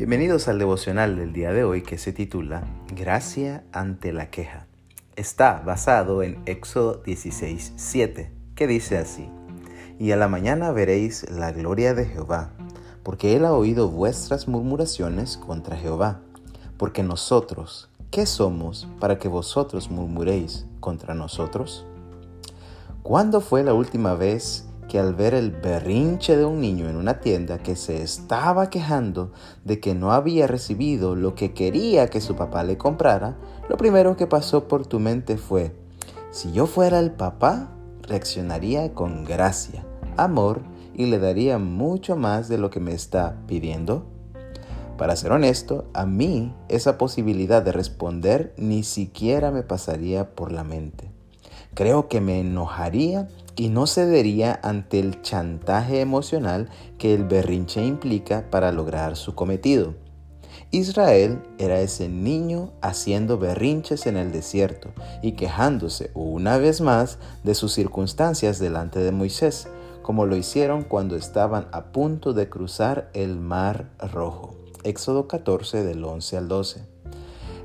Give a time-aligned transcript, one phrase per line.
[0.00, 2.64] Bienvenidos al devocional del día de hoy que se titula
[2.96, 4.66] Gracia ante la queja.
[5.14, 9.28] Está basado en Éxodo 16, 7, que dice así,
[9.98, 12.48] Y a la mañana veréis la gloria de Jehová,
[13.02, 16.22] porque él ha oído vuestras murmuraciones contra Jehová,
[16.78, 21.84] porque nosotros, ¿qué somos para que vosotros murmuréis contra nosotros?
[23.02, 27.20] ¿Cuándo fue la última vez que al ver el berrinche de un niño en una
[27.20, 29.30] tienda que se estaba quejando
[29.64, 33.36] de que no había recibido lo que quería que su papá le comprara,
[33.68, 35.76] lo primero que pasó por tu mente fue,
[36.32, 37.70] si yo fuera el papá,
[38.02, 40.60] reaccionaría con gracia, amor
[40.92, 44.06] y le daría mucho más de lo que me está pidiendo?
[44.98, 50.64] Para ser honesto, a mí esa posibilidad de responder ni siquiera me pasaría por la
[50.64, 51.19] mente.
[51.74, 58.50] Creo que me enojaría y no cedería ante el chantaje emocional que el berrinche implica
[58.50, 59.94] para lograr su cometido.
[60.72, 64.90] Israel era ese niño haciendo berrinches en el desierto
[65.20, 69.68] y quejándose una vez más de sus circunstancias delante de Moisés,
[70.02, 74.56] como lo hicieron cuando estaban a punto de cruzar el mar rojo.
[74.84, 76.80] Éxodo 14 del 11 al 12.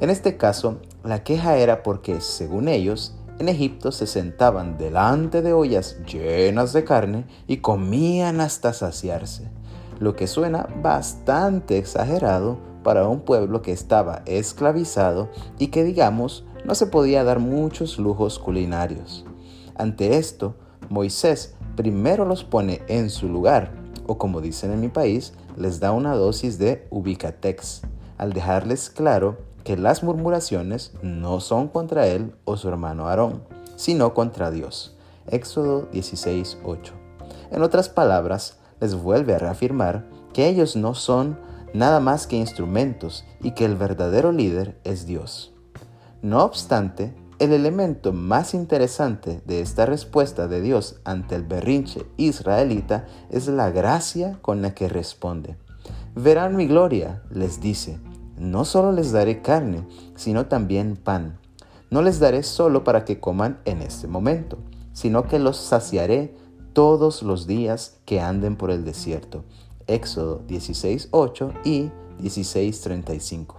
[0.02, 5.54] En este caso, la queja era porque, según ellos, en Egipto se sentaban delante de
[5.54, 9.50] ollas llenas de carne y comían hasta saciarse,
[10.00, 16.76] lo que suena bastante exagerado para un pueblo que estaba esclavizado y que digamos no
[16.76, 19.26] se podía dar muchos lujos culinarios.
[19.76, 20.56] Ante esto,
[20.90, 23.72] Moisés primero los pone en su lugar,
[24.08, 27.82] o como dicen en mi país, les da una dosis de ubicatex,
[28.18, 33.44] al dejarles claro que las murmuraciones no son contra él o su hermano Aarón,
[33.76, 34.96] sino contra Dios.
[35.28, 36.94] Éxodo 16:8.
[37.52, 41.40] En otras palabras, les vuelve a reafirmar que ellos no son
[41.74, 45.54] nada más que instrumentos y que el verdadero líder es Dios.
[46.22, 53.08] No obstante, el elemento más interesante de esta respuesta de Dios ante el berrinche israelita
[53.30, 55.58] es la gracia con la que responde.
[56.14, 58.00] Verán mi gloria, les dice,
[58.38, 61.40] no solo les daré carne, sino también pan.
[61.90, 64.58] No les daré solo para que coman en este momento,
[64.94, 66.36] sino que los saciaré
[66.74, 69.44] todos los días que anden por el desierto.
[69.88, 71.90] Éxodo 16.8 y
[72.22, 73.56] 16.35.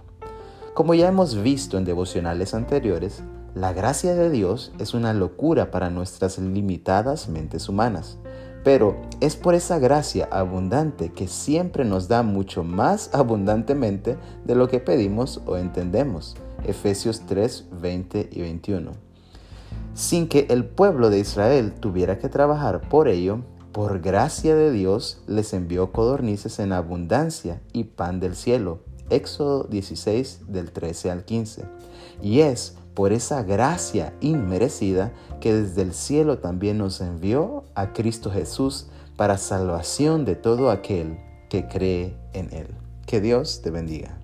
[0.73, 3.23] Como ya hemos visto en devocionales anteriores,
[3.55, 8.19] la gracia de Dios es una locura para nuestras limitadas mentes humanas.
[8.67, 14.67] Pero es por esa gracia abundante que siempre nos da mucho más abundantemente de lo
[14.67, 16.35] que pedimos o entendemos.
[16.65, 18.91] Efesios 3, 20 y 21.
[19.93, 23.39] Sin que el pueblo de Israel tuviera que trabajar por ello,
[23.71, 28.79] por gracia de Dios les envió codornices en abundancia y pan del cielo.
[29.09, 31.63] Éxodo 16 del 13 al 15.
[32.21, 38.31] Y es por esa gracia inmerecida que desde el cielo también nos envió a Cristo
[38.31, 42.65] Jesús para salvación de todo aquel que cree en Él.
[43.05, 44.17] Que Dios te bendiga.